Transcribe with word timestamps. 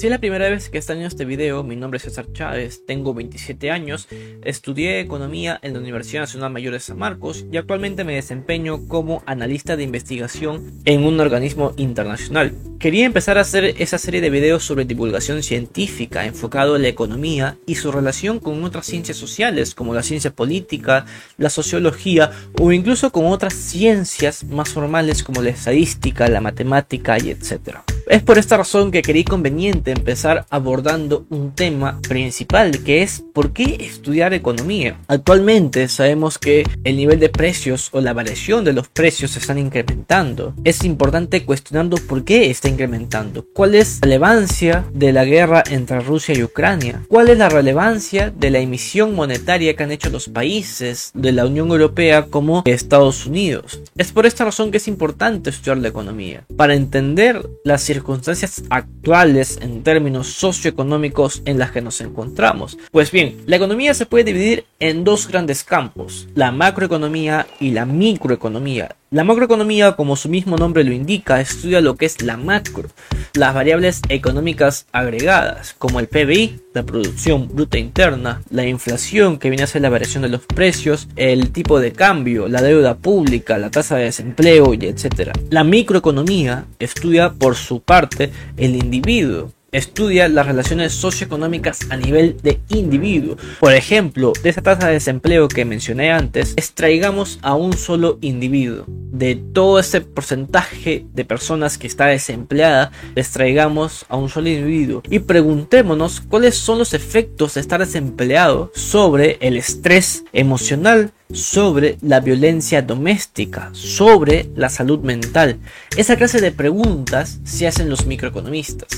Si 0.00 0.06
es 0.06 0.10
la 0.10 0.18
primera 0.18 0.48
vez 0.48 0.70
que 0.70 0.78
están 0.78 0.96
en 0.96 1.04
este 1.04 1.26
video, 1.26 1.62
mi 1.62 1.76
nombre 1.76 1.98
es 1.98 2.04
César 2.04 2.32
Chávez, 2.32 2.86
tengo 2.86 3.12
27 3.12 3.70
años, 3.70 4.08
estudié 4.42 4.98
economía 4.98 5.58
en 5.60 5.74
la 5.74 5.80
Universidad 5.80 6.22
Nacional 6.22 6.50
Mayor 6.50 6.72
de 6.72 6.80
San 6.80 6.96
Marcos 6.96 7.44
y 7.52 7.58
actualmente 7.58 8.02
me 8.02 8.14
desempeño 8.14 8.88
como 8.88 9.22
analista 9.26 9.76
de 9.76 9.82
investigación 9.82 10.72
en 10.86 11.04
un 11.04 11.20
organismo 11.20 11.74
internacional. 11.76 12.54
Quería 12.80 13.04
empezar 13.04 13.36
a 13.36 13.42
hacer 13.42 13.74
esa 13.76 13.98
serie 13.98 14.22
de 14.22 14.30
videos 14.30 14.64
sobre 14.64 14.86
divulgación 14.86 15.42
científica 15.42 16.24
enfocado 16.24 16.76
en 16.76 16.82
la 16.82 16.88
economía 16.88 17.58
y 17.66 17.74
su 17.74 17.92
relación 17.92 18.38
con 18.38 18.64
otras 18.64 18.86
ciencias 18.86 19.18
sociales 19.18 19.74
como 19.74 19.92
la 19.92 20.02
ciencia 20.02 20.30
política, 20.30 21.04
la 21.36 21.50
sociología 21.50 22.30
o 22.58 22.72
incluso 22.72 23.12
con 23.12 23.26
otras 23.26 23.52
ciencias 23.52 24.44
más 24.44 24.70
formales 24.70 25.22
como 25.22 25.42
la 25.42 25.50
estadística, 25.50 26.26
la 26.28 26.40
matemática 26.40 27.18
y 27.18 27.28
etc. 27.28 27.80
Es 28.06 28.22
por 28.22 28.38
esta 28.38 28.56
razón 28.56 28.90
que 28.90 29.02
creí 29.02 29.24
conveniente 29.24 29.92
empezar 29.92 30.46
abordando 30.50 31.26
un 31.28 31.54
tema 31.54 32.00
principal 32.00 32.82
que 32.82 33.02
es 33.02 33.22
¿por 33.34 33.52
qué 33.52 33.76
estudiar 33.80 34.32
economía? 34.32 34.98
Actualmente 35.06 35.86
sabemos 35.86 36.38
que 36.38 36.64
el 36.82 36.96
nivel 36.96 37.20
de 37.20 37.28
precios 37.28 37.90
o 37.92 38.00
la 38.00 38.14
variación 38.14 38.64
de 38.64 38.72
los 38.72 38.88
precios 38.88 39.32
se 39.32 39.38
están 39.38 39.58
incrementando. 39.58 40.54
Es 40.64 40.82
importante 40.82 41.44
cuestionando 41.44 41.98
por 41.98 42.24
qué 42.24 42.50
está 42.50 42.69
incrementando. 42.70 43.44
¿Cuál 43.52 43.74
es 43.74 43.98
la 44.00 44.06
relevancia 44.06 44.84
de 44.92 45.12
la 45.12 45.24
guerra 45.24 45.62
entre 45.70 46.00
Rusia 46.00 46.34
y 46.36 46.42
Ucrania? 46.42 47.02
¿Cuál 47.08 47.28
es 47.28 47.38
la 47.38 47.48
relevancia 47.48 48.30
de 48.30 48.50
la 48.50 48.58
emisión 48.58 49.14
monetaria 49.14 49.74
que 49.76 49.82
han 49.82 49.92
hecho 49.92 50.10
los 50.10 50.28
países 50.28 51.10
de 51.14 51.32
la 51.32 51.46
Unión 51.46 51.68
Europea 51.68 52.26
como 52.26 52.62
Estados 52.64 53.26
Unidos? 53.26 53.80
Es 53.96 54.12
por 54.12 54.26
esta 54.26 54.44
razón 54.44 54.70
que 54.70 54.78
es 54.78 54.88
importante 54.88 55.50
estudiar 55.50 55.78
la 55.78 55.88
economía. 55.88 56.44
Para 56.56 56.74
entender 56.74 57.48
las 57.64 57.82
circunstancias 57.82 58.62
actuales 58.70 59.58
en 59.60 59.82
términos 59.82 60.28
socioeconómicos 60.28 61.42
en 61.44 61.58
las 61.58 61.70
que 61.70 61.82
nos 61.82 62.00
encontramos. 62.00 62.78
Pues 62.90 63.10
bien, 63.10 63.36
la 63.46 63.56
economía 63.56 63.94
se 63.94 64.06
puede 64.06 64.24
dividir 64.24 64.64
en 64.78 65.04
dos 65.04 65.28
grandes 65.28 65.64
campos, 65.64 66.28
la 66.34 66.52
macroeconomía 66.52 67.46
y 67.58 67.70
la 67.70 67.86
microeconomía. 67.86 68.96
La 69.12 69.24
macroeconomía, 69.24 69.96
como 69.96 70.14
su 70.14 70.28
mismo 70.28 70.56
nombre 70.56 70.84
lo 70.84 70.92
indica, 70.92 71.40
estudia 71.40 71.80
lo 71.80 71.96
que 71.96 72.06
es 72.06 72.22
la 72.22 72.36
macro, 72.36 72.90
las 73.34 73.52
variables 73.52 74.02
económicas 74.08 74.86
agregadas, 74.92 75.74
como 75.76 75.98
el 75.98 76.06
PBI, 76.06 76.60
la 76.74 76.84
producción 76.84 77.48
bruta 77.48 77.76
interna, 77.76 78.40
la 78.50 78.64
inflación, 78.68 79.40
que 79.40 79.50
viene 79.50 79.64
a 79.64 79.66
ser 79.66 79.82
la 79.82 79.90
variación 79.90 80.22
de 80.22 80.28
los 80.28 80.46
precios, 80.46 81.08
el 81.16 81.50
tipo 81.50 81.80
de 81.80 81.90
cambio, 81.90 82.46
la 82.46 82.62
deuda 82.62 82.98
pública, 82.98 83.58
la 83.58 83.72
tasa 83.72 83.96
de 83.96 84.04
desempleo 84.04 84.74
y 84.74 84.86
etc. 84.86 85.32
La 85.50 85.64
microeconomía 85.64 86.66
estudia 86.78 87.32
por 87.32 87.56
su 87.56 87.80
parte 87.80 88.30
el 88.56 88.76
individuo, 88.76 89.50
estudia 89.72 90.28
las 90.28 90.46
relaciones 90.46 90.92
socioeconómicas 90.92 91.80
a 91.90 91.96
nivel 91.96 92.36
de 92.42 92.60
individuo. 92.68 93.36
Por 93.58 93.74
ejemplo, 93.74 94.32
de 94.42 94.50
esa 94.50 94.62
tasa 94.62 94.88
de 94.88 94.94
desempleo 94.94 95.48
que 95.48 95.64
mencioné 95.64 96.10
antes, 96.12 96.54
extraigamos 96.56 97.38
a 97.42 97.54
un 97.54 97.72
solo 97.72 98.18
individuo. 98.20 98.84
De 98.88 99.34
todo 99.36 99.78
ese 99.78 100.00
porcentaje 100.00 101.04
de 101.12 101.24
personas 101.24 101.78
que 101.78 101.86
está 101.86 102.06
desempleada, 102.06 102.92
extraigamos 103.16 104.06
a 104.08 104.16
un 104.16 104.28
solo 104.28 104.48
individuo 104.48 105.02
y 105.08 105.18
preguntémonos 105.20 106.20
cuáles 106.20 106.56
son 106.56 106.78
los 106.78 106.94
efectos 106.94 107.54
de 107.54 107.60
estar 107.60 107.80
desempleado 107.80 108.70
sobre 108.74 109.38
el 109.40 109.56
estrés 109.56 110.24
emocional, 110.32 111.12
sobre 111.32 111.98
la 112.02 112.20
violencia 112.20 112.82
doméstica, 112.82 113.70
sobre 113.72 114.50
la 114.56 114.68
salud 114.68 115.00
mental. 115.00 115.58
Esa 115.96 116.16
clase 116.16 116.40
de 116.40 116.52
preguntas 116.52 117.40
se 117.44 117.66
hacen 117.66 117.88
los 117.88 118.06
microeconomistas. 118.06 118.88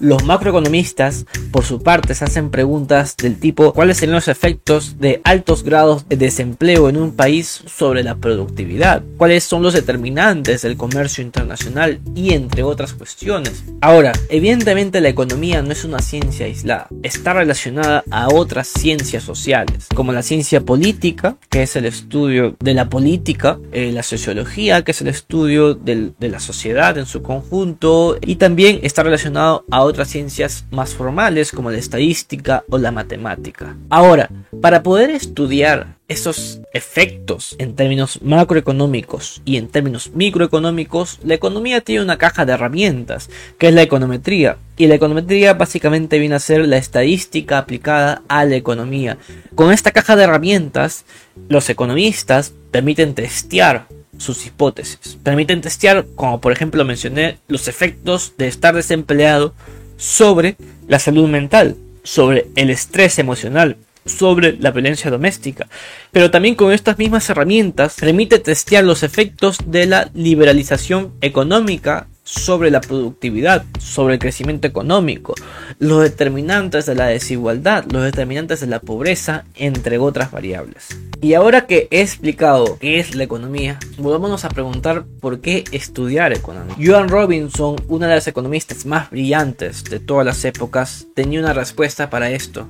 Los 0.00 0.24
macroeconomistas, 0.24 1.26
por 1.50 1.64
su 1.64 1.82
parte, 1.82 2.14
se 2.14 2.24
hacen 2.24 2.50
preguntas 2.50 3.16
del 3.16 3.38
tipo 3.38 3.72
cuáles 3.72 3.96
serían 3.96 4.14
los 4.14 4.28
efectos 4.28 5.00
de 5.00 5.20
altos 5.24 5.64
grados 5.64 6.08
de 6.08 6.16
desempleo 6.16 6.88
en 6.88 6.96
un 6.96 7.16
país 7.16 7.62
sobre 7.66 8.04
la 8.04 8.14
productividad, 8.16 9.02
cuáles 9.16 9.42
son 9.42 9.62
los 9.62 9.74
determinantes 9.74 10.62
del 10.62 10.76
comercio 10.76 11.24
internacional 11.24 12.00
y 12.14 12.32
entre 12.32 12.62
otras 12.62 12.92
cuestiones. 12.92 13.64
Ahora, 13.80 14.12
evidentemente 14.28 15.00
la 15.00 15.08
economía 15.08 15.62
no 15.62 15.72
es 15.72 15.84
una 15.84 15.98
ciencia 15.98 16.46
aislada, 16.46 16.88
está 17.02 17.32
relacionada 17.32 18.04
a 18.10 18.28
otras 18.28 18.68
ciencias 18.68 19.24
sociales, 19.24 19.86
como 19.94 20.12
la 20.12 20.22
ciencia 20.22 20.60
política, 20.60 21.36
que 21.50 21.62
es 21.62 21.76
el 21.78 21.86
estudio 21.86 22.56
de 22.60 22.74
la 22.74 22.88
política, 22.88 23.58
eh, 23.72 23.92
la 23.92 24.02
sociología, 24.02 24.82
que 24.82 24.92
es 24.92 25.00
el 25.00 25.08
estudio 25.08 25.74
de 25.74 26.12
la 26.20 26.40
sociedad 26.40 26.96
en 26.98 27.06
su 27.06 27.22
conjunto, 27.22 28.18
y 28.20 28.36
también 28.36 28.80
está 28.82 29.02
relacionado 29.02 29.64
a 29.70 29.82
otras 29.82 30.08
ciencias 30.08 30.64
más 30.70 30.94
formales 30.94 31.52
como 31.52 31.70
la 31.70 31.78
estadística 31.78 32.64
o 32.68 32.78
la 32.78 32.92
matemática. 32.92 33.76
Ahora, 33.90 34.30
para 34.60 34.82
poder 34.82 35.10
estudiar 35.10 35.97
esos 36.08 36.60
efectos 36.72 37.54
en 37.58 37.76
términos 37.76 38.20
macroeconómicos 38.22 39.42
y 39.44 39.58
en 39.58 39.68
términos 39.68 40.10
microeconómicos, 40.14 41.20
la 41.22 41.34
economía 41.34 41.82
tiene 41.82 42.02
una 42.02 42.16
caja 42.16 42.46
de 42.46 42.54
herramientas, 42.54 43.28
que 43.58 43.68
es 43.68 43.74
la 43.74 43.82
econometría. 43.82 44.56
Y 44.78 44.86
la 44.86 44.94
econometría 44.94 45.52
básicamente 45.54 46.18
viene 46.18 46.34
a 46.34 46.40
ser 46.40 46.66
la 46.66 46.78
estadística 46.78 47.58
aplicada 47.58 48.22
a 48.28 48.46
la 48.46 48.56
economía. 48.56 49.18
Con 49.54 49.70
esta 49.70 49.90
caja 49.90 50.16
de 50.16 50.24
herramientas, 50.24 51.04
los 51.48 51.68
economistas 51.68 52.54
permiten 52.70 53.14
testear 53.14 53.86
sus 54.16 54.46
hipótesis. 54.46 55.18
Permiten 55.22 55.60
testear, 55.60 56.06
como 56.14 56.40
por 56.40 56.52
ejemplo 56.52 56.84
mencioné, 56.86 57.38
los 57.48 57.68
efectos 57.68 58.32
de 58.38 58.48
estar 58.48 58.74
desempleado 58.74 59.54
sobre 59.98 60.56
la 60.86 60.98
salud 60.98 61.28
mental, 61.28 61.76
sobre 62.02 62.46
el 62.56 62.70
estrés 62.70 63.18
emocional, 63.18 63.76
sobre 64.08 64.56
la 64.58 64.70
violencia 64.70 65.10
doméstica. 65.10 65.68
Pero 66.10 66.30
también 66.30 66.54
con 66.54 66.72
estas 66.72 66.98
mismas 66.98 67.28
herramientas 67.30 67.96
permite 68.00 68.38
testear 68.38 68.84
los 68.84 69.02
efectos 69.02 69.58
de 69.66 69.86
la 69.86 70.10
liberalización 70.14 71.12
económica 71.20 72.08
sobre 72.28 72.70
la 72.70 72.82
productividad, 72.82 73.64
sobre 73.78 74.14
el 74.14 74.20
crecimiento 74.20 74.68
económico, 74.68 75.34
los 75.78 76.02
determinantes 76.02 76.84
de 76.84 76.94
la 76.94 77.06
desigualdad, 77.06 77.86
los 77.90 78.04
determinantes 78.04 78.60
de 78.60 78.66
la 78.66 78.80
pobreza, 78.80 79.44
entre 79.54 79.96
otras 79.96 80.30
variables. 80.30 80.88
Y 81.22 81.32
ahora 81.32 81.66
que 81.66 81.88
he 81.90 82.02
explicado 82.02 82.78
qué 82.78 83.00
es 83.00 83.14
la 83.14 83.24
economía, 83.24 83.78
volvámonos 83.96 84.44
a 84.44 84.50
preguntar 84.50 85.06
por 85.20 85.40
qué 85.40 85.64
estudiar 85.72 86.34
economía. 86.34 86.76
Joan 86.78 87.08
Robinson, 87.08 87.76
una 87.88 88.08
de 88.08 88.16
las 88.16 88.28
economistas 88.28 88.84
más 88.84 89.10
brillantes 89.10 89.84
de 89.84 89.98
todas 89.98 90.26
las 90.26 90.44
épocas, 90.44 91.06
tenía 91.14 91.40
una 91.40 91.54
respuesta 91.54 92.10
para 92.10 92.30
esto. 92.30 92.68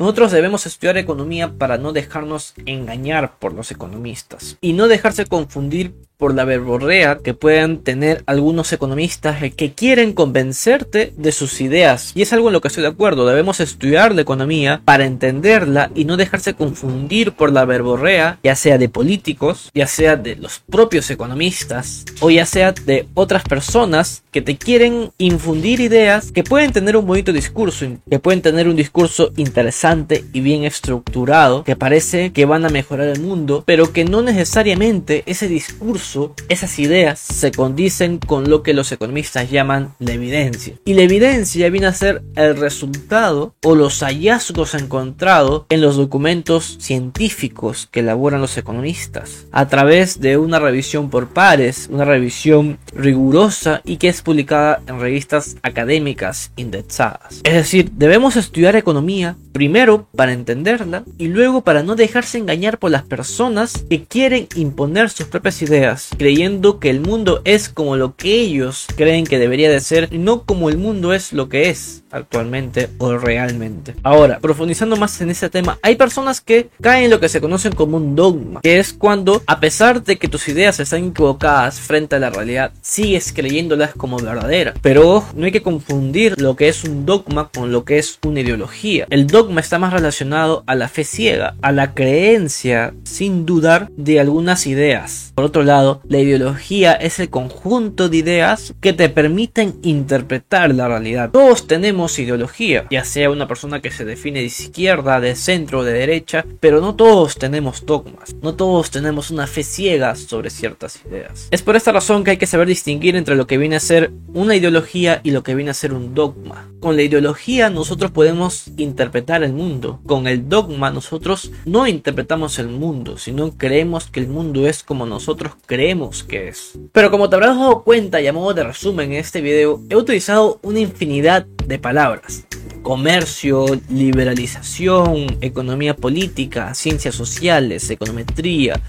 Nosotros 0.00 0.32
debemos 0.32 0.64
estudiar 0.64 0.96
economía 0.96 1.58
para 1.58 1.76
no 1.76 1.92
dejarnos 1.92 2.54
engañar 2.64 3.38
por 3.38 3.52
los 3.52 3.70
economistas 3.70 4.56
y 4.62 4.72
no 4.72 4.88
dejarse 4.88 5.26
confundir 5.26 5.92
por 6.20 6.34
la 6.34 6.44
verborrea 6.44 7.18
que 7.24 7.34
puedan 7.34 7.78
tener 7.78 8.22
algunos 8.26 8.72
economistas 8.72 9.42
que 9.56 9.72
quieren 9.72 10.12
convencerte 10.12 11.14
de 11.16 11.32
sus 11.32 11.62
ideas. 11.62 12.12
Y 12.14 12.22
es 12.22 12.32
algo 12.34 12.48
en 12.48 12.52
lo 12.52 12.60
que 12.60 12.68
estoy 12.68 12.82
de 12.82 12.90
acuerdo. 12.90 13.26
Debemos 13.26 13.58
estudiar 13.58 14.14
la 14.14 14.20
economía 14.20 14.82
para 14.84 15.06
entenderla 15.06 15.90
y 15.94 16.04
no 16.04 16.18
dejarse 16.18 16.52
confundir 16.54 17.32
por 17.32 17.50
la 17.52 17.64
verborrea, 17.64 18.38
ya 18.44 18.54
sea 18.54 18.76
de 18.76 18.90
políticos, 18.90 19.70
ya 19.74 19.86
sea 19.86 20.16
de 20.16 20.36
los 20.36 20.60
propios 20.60 21.10
economistas, 21.10 22.04
o 22.20 22.30
ya 22.30 22.44
sea 22.44 22.72
de 22.72 23.08
otras 23.14 23.42
personas 23.42 24.22
que 24.30 24.42
te 24.42 24.58
quieren 24.58 25.12
infundir 25.16 25.80
ideas 25.80 26.32
que 26.32 26.44
pueden 26.44 26.72
tener 26.72 26.98
un 26.98 27.06
bonito 27.06 27.32
discurso, 27.32 27.86
que 28.10 28.18
pueden 28.18 28.42
tener 28.42 28.68
un 28.68 28.76
discurso 28.76 29.32
interesante 29.36 30.24
y 30.34 30.40
bien 30.40 30.64
estructurado, 30.64 31.64
que 31.64 31.76
parece 31.76 32.30
que 32.32 32.44
van 32.44 32.66
a 32.66 32.68
mejorar 32.68 33.08
el 33.08 33.20
mundo, 33.20 33.64
pero 33.66 33.92
que 33.92 34.04
no 34.04 34.20
necesariamente 34.20 35.22
ese 35.24 35.48
discurso 35.48 36.09
esas 36.48 36.78
ideas 36.78 37.18
se 37.18 37.52
condicen 37.52 38.18
con 38.18 38.48
lo 38.48 38.62
que 38.62 38.74
los 38.74 38.92
economistas 38.92 39.50
llaman 39.50 39.94
la 39.98 40.12
evidencia. 40.12 40.74
Y 40.84 40.94
la 40.94 41.02
evidencia 41.02 41.70
viene 41.70 41.86
a 41.86 41.92
ser 41.92 42.22
el 42.36 42.56
resultado 42.56 43.54
o 43.64 43.74
los 43.74 44.00
hallazgos 44.00 44.74
encontrados 44.74 45.64
en 45.68 45.80
los 45.80 45.96
documentos 45.96 46.78
científicos 46.80 47.88
que 47.90 48.00
elaboran 48.00 48.40
los 48.40 48.56
economistas 48.56 49.46
a 49.52 49.68
través 49.68 50.20
de 50.20 50.36
una 50.36 50.58
revisión 50.58 51.10
por 51.10 51.28
pares, 51.28 51.88
una 51.90 52.04
revisión 52.04 52.78
rigurosa 52.94 53.82
y 53.84 53.96
que 53.96 54.08
es 54.08 54.22
publicada 54.22 54.82
en 54.86 55.00
revistas 55.00 55.56
académicas 55.62 56.52
indexadas. 56.56 57.40
Es 57.44 57.54
decir, 57.54 57.90
debemos 57.92 58.36
estudiar 58.36 58.76
economía 58.76 59.36
primero 59.52 60.08
para 60.16 60.32
entenderla 60.32 61.04
y 61.18 61.28
luego 61.28 61.62
para 61.62 61.82
no 61.82 61.96
dejarse 61.96 62.38
engañar 62.38 62.78
por 62.78 62.90
las 62.90 63.02
personas 63.02 63.84
que 63.88 64.04
quieren 64.04 64.48
imponer 64.54 65.10
sus 65.10 65.26
propias 65.26 65.62
ideas 65.62 65.99
creyendo 66.16 66.78
que 66.78 66.90
el 66.90 67.00
mundo 67.00 67.42
es 67.44 67.68
como 67.68 67.96
lo 67.96 68.16
que 68.16 68.34
ellos 68.40 68.86
creen 68.96 69.26
que 69.26 69.38
debería 69.38 69.70
de 69.70 69.80
ser 69.80 70.08
no 70.12 70.44
como 70.44 70.68
el 70.68 70.78
mundo 70.78 71.12
es 71.12 71.32
lo 71.32 71.48
que 71.48 71.70
es 71.70 72.02
actualmente 72.10 72.88
o 72.98 73.16
realmente. 73.16 73.94
Ahora, 74.02 74.38
profundizando 74.40 74.96
más 74.96 75.20
en 75.20 75.30
ese 75.30 75.48
tema, 75.48 75.78
hay 75.82 75.96
personas 75.96 76.40
que 76.40 76.68
caen 76.80 77.04
en 77.04 77.10
lo 77.10 77.20
que 77.20 77.28
se 77.28 77.40
conocen 77.40 77.72
como 77.72 77.96
un 77.96 78.16
dogma, 78.16 78.60
que 78.60 78.78
es 78.78 78.92
cuando, 78.92 79.42
a 79.46 79.60
pesar 79.60 80.02
de 80.02 80.18
que 80.18 80.28
tus 80.28 80.48
ideas 80.48 80.80
están 80.80 81.04
equivocadas 81.04 81.80
frente 81.80 82.16
a 82.16 82.18
la 82.18 82.30
realidad, 82.30 82.72
sigues 82.82 83.32
creyéndolas 83.32 83.94
como 83.94 84.18
verdaderas. 84.18 84.74
Pero 84.82 85.24
no 85.34 85.46
hay 85.46 85.52
que 85.52 85.62
confundir 85.62 86.40
lo 86.40 86.56
que 86.56 86.68
es 86.68 86.84
un 86.84 87.06
dogma 87.06 87.48
con 87.48 87.72
lo 87.72 87.84
que 87.84 87.98
es 87.98 88.18
una 88.24 88.40
ideología. 88.40 89.06
El 89.10 89.26
dogma 89.26 89.60
está 89.60 89.78
más 89.78 89.92
relacionado 89.92 90.64
a 90.66 90.74
la 90.74 90.88
fe 90.88 91.04
ciega, 91.04 91.54
a 91.62 91.72
la 91.72 91.94
creencia 91.94 92.94
sin 93.04 93.46
dudar 93.46 93.88
de 93.96 94.20
algunas 94.20 94.66
ideas. 94.66 95.32
Por 95.34 95.44
otro 95.44 95.62
lado, 95.62 95.89
la 96.08 96.18
ideología 96.18 96.92
es 96.92 97.18
el 97.18 97.30
conjunto 97.30 98.08
de 98.08 98.16
ideas 98.18 98.74
que 98.80 98.92
te 98.92 99.08
permiten 99.08 99.78
interpretar 99.82 100.74
la 100.74 100.88
realidad. 100.88 101.30
Todos 101.30 101.66
tenemos 101.66 102.18
ideología, 102.18 102.86
ya 102.90 103.04
sea 103.04 103.30
una 103.30 103.48
persona 103.48 103.80
que 103.80 103.90
se 103.90 104.04
define 104.04 104.40
de 104.40 104.46
izquierda, 104.46 105.20
de 105.20 105.34
centro 105.34 105.80
o 105.80 105.84
de 105.84 105.92
derecha, 105.92 106.44
pero 106.60 106.80
no 106.80 106.94
todos 106.94 107.36
tenemos 107.36 107.84
dogmas, 107.86 108.34
no 108.42 108.54
todos 108.54 108.90
tenemos 108.90 109.30
una 109.30 109.46
fe 109.46 109.62
ciega 109.62 110.14
sobre 110.14 110.50
ciertas 110.50 111.00
ideas. 111.06 111.48
Es 111.50 111.62
por 111.62 111.76
esta 111.76 111.92
razón 111.92 112.24
que 112.24 112.32
hay 112.32 112.36
que 112.36 112.46
saber 112.46 112.68
distinguir 112.68 113.16
entre 113.16 113.36
lo 113.36 113.46
que 113.46 113.58
viene 113.58 113.76
a 113.76 113.80
ser 113.80 114.12
una 114.32 114.56
ideología 114.56 115.20
y 115.22 115.30
lo 115.30 115.42
que 115.42 115.54
viene 115.54 115.70
a 115.70 115.74
ser 115.74 115.92
un 115.92 116.14
dogma. 116.14 116.68
Con 116.80 116.96
la 116.96 117.02
ideología 117.02 117.68
nosotros 117.70 118.10
podemos 118.10 118.68
interpretar 118.76 119.42
el 119.42 119.52
mundo, 119.52 120.00
con 120.06 120.26
el 120.26 120.48
dogma 120.48 120.90
nosotros 120.90 121.50
no 121.64 121.86
interpretamos 121.86 122.58
el 122.58 122.68
mundo, 122.68 123.18
sino 123.18 123.56
creemos 123.56 124.06
que 124.06 124.20
el 124.20 124.28
mundo 124.28 124.66
es 124.66 124.82
como 124.82 125.06
nosotros 125.06 125.52
creemos 125.70 126.24
que 126.24 126.48
es. 126.48 126.72
Pero 126.90 127.12
como 127.12 127.30
te 127.30 127.36
habrás 127.36 127.56
dado 127.56 127.84
cuenta 127.84 128.20
y 128.20 128.26
a 128.26 128.32
modo 128.32 128.52
de 128.54 128.64
resumen 128.64 129.12
en 129.12 129.18
este 129.18 129.40
video, 129.40 129.80
he 129.88 129.94
utilizado 129.94 130.58
una 130.62 130.80
infinidad 130.80 131.46
de 131.46 131.78
palabras 131.78 132.44
comercio, 132.82 133.66
liberalización, 133.88 135.38
economía 135.40 135.94
política, 135.94 136.74
ciencias 136.74 137.14
sociales, 137.14 137.90
econometría, 137.90 138.80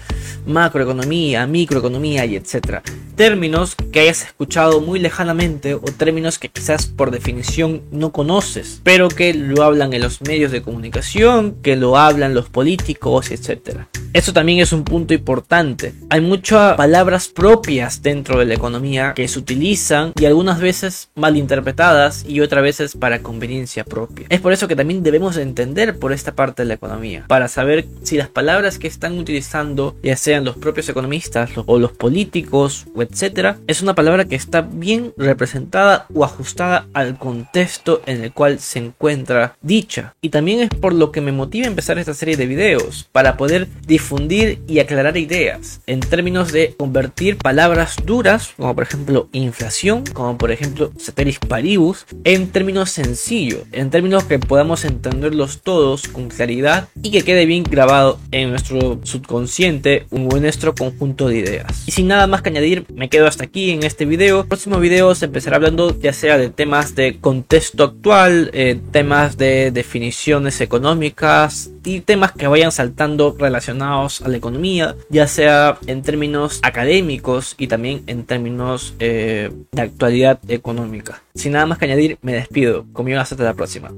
macroeconomía, 0.46 1.46
microeconomía 1.46 2.24
y 2.26 2.36
etc. 2.36 2.80
Términos 3.16 3.76
que 3.92 4.00
hayas 4.00 4.22
escuchado 4.22 4.80
muy 4.80 4.98
lejanamente 4.98 5.74
o 5.74 5.80
términos 5.80 6.38
que 6.38 6.48
quizás 6.48 6.86
por 6.86 7.10
definición 7.10 7.82
no 7.90 8.12
conoces, 8.12 8.80
pero 8.82 9.08
que 9.08 9.34
lo 9.34 9.62
hablan 9.62 9.92
en 9.92 10.02
los 10.02 10.20
medios 10.22 10.52
de 10.52 10.62
comunicación, 10.62 11.56
que 11.62 11.76
lo 11.76 11.96
hablan 11.96 12.34
los 12.34 12.48
políticos, 12.48 13.30
etc. 13.30 13.82
Eso 14.12 14.32
también 14.32 14.58
es 14.58 14.72
un 14.72 14.84
punto 14.84 15.14
importante. 15.14 15.94
Hay 16.10 16.20
muchas 16.20 16.76
palabras 16.76 17.28
propias 17.28 18.02
dentro 18.02 18.38
de 18.38 18.44
la 18.44 18.54
economía 18.54 19.14
que 19.14 19.26
se 19.26 19.38
utilizan 19.38 20.12
y 20.20 20.26
algunas 20.26 20.60
veces 20.60 21.08
malinterpretadas 21.14 22.24
y 22.26 22.40
otras 22.40 22.62
veces 22.62 22.94
para 22.94 23.22
conveniencia 23.22 23.81
propia. 23.84 24.26
Es 24.28 24.40
por 24.40 24.52
eso 24.52 24.68
que 24.68 24.76
también 24.76 25.02
debemos 25.02 25.36
entender 25.36 25.98
por 25.98 26.12
esta 26.12 26.34
parte 26.34 26.62
de 26.62 26.68
la 26.68 26.74
economía, 26.74 27.24
para 27.28 27.48
saber 27.48 27.86
si 28.02 28.16
las 28.16 28.28
palabras 28.28 28.78
que 28.78 28.88
están 28.88 29.18
utilizando, 29.18 29.96
ya 30.02 30.16
sean 30.16 30.44
los 30.44 30.56
propios 30.56 30.88
economistas 30.88 31.50
o 31.66 31.78
los 31.78 31.92
políticos 31.92 32.86
o 32.94 33.02
etcétera, 33.02 33.58
es 33.66 33.82
una 33.82 33.94
palabra 33.94 34.24
que 34.24 34.36
está 34.36 34.60
bien 34.62 35.12
representada 35.16 36.06
o 36.14 36.24
ajustada 36.24 36.86
al 36.92 37.18
contexto 37.18 38.02
en 38.06 38.22
el 38.22 38.32
cual 38.32 38.58
se 38.58 38.78
encuentra 38.78 39.56
dicha. 39.62 40.14
Y 40.20 40.30
también 40.30 40.60
es 40.60 40.70
por 40.70 40.92
lo 40.92 41.12
que 41.12 41.20
me 41.20 41.32
motiva 41.32 41.66
empezar 41.66 41.98
esta 41.98 42.14
serie 42.14 42.36
de 42.36 42.46
videos, 42.46 43.08
para 43.12 43.36
poder 43.36 43.68
difundir 43.86 44.60
y 44.66 44.78
aclarar 44.78 45.16
ideas 45.16 45.80
en 45.86 46.00
términos 46.00 46.52
de 46.52 46.74
convertir 46.76 47.36
palabras 47.36 47.96
duras, 48.04 48.54
como 48.56 48.74
por 48.74 48.84
ejemplo 48.84 49.28
inflación, 49.32 50.04
como 50.12 50.38
por 50.38 50.50
ejemplo 50.50 50.92
ceteris 50.98 51.38
paribus, 51.38 52.06
en 52.24 52.48
términos 52.48 52.90
sencillos, 52.90 53.62
en 53.72 53.90
términos 53.90 54.24
que 54.24 54.38
podamos 54.38 54.84
entenderlos 54.84 55.60
todos 55.62 56.08
con 56.08 56.28
claridad 56.28 56.88
y 57.02 57.10
que 57.10 57.22
quede 57.22 57.46
bien 57.46 57.64
grabado 57.64 58.18
en 58.30 58.50
nuestro 58.50 59.00
subconsciente 59.02 60.06
o 60.10 60.16
en 60.36 60.42
nuestro 60.42 60.74
conjunto 60.74 61.28
de 61.28 61.38
ideas. 61.38 61.84
Y 61.86 61.92
sin 61.92 62.08
nada 62.08 62.26
más 62.26 62.42
que 62.42 62.50
añadir, 62.50 62.86
me 62.94 63.08
quedo 63.08 63.26
hasta 63.26 63.44
aquí 63.44 63.70
en 63.70 63.82
este 63.82 64.04
video. 64.04 64.44
próximo 64.46 64.78
video 64.78 65.14
se 65.14 65.26
empezará 65.26 65.56
hablando 65.56 65.98
ya 65.98 66.12
sea 66.12 66.38
de 66.38 66.50
temas 66.50 66.94
de 66.94 67.18
contexto 67.20 67.84
actual, 67.84 68.50
eh, 68.52 68.78
temas 68.90 69.36
de 69.36 69.70
definiciones 69.70 70.60
económicas 70.60 71.70
y 71.84 72.00
temas 72.00 72.32
que 72.32 72.46
vayan 72.46 72.72
saltando 72.72 73.34
relacionados 73.38 74.22
a 74.22 74.28
la 74.28 74.36
economía, 74.36 74.94
ya 75.08 75.26
sea 75.26 75.78
en 75.86 76.02
términos 76.02 76.60
académicos 76.62 77.54
y 77.58 77.66
también 77.66 78.02
en 78.06 78.24
términos 78.24 78.94
eh, 78.98 79.50
de 79.72 79.82
actualidad 79.82 80.38
económica. 80.48 81.22
Sin 81.34 81.52
nada 81.52 81.66
más 81.66 81.78
que 81.78 81.86
añadir, 81.86 82.18
me 82.22 82.34
despido. 82.34 82.86
Conmigo 82.92 83.20
hasta 83.20 83.42
la 83.42 83.54
próxima. 83.54 83.90